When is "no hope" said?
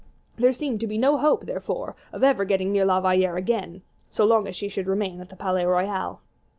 0.97-1.45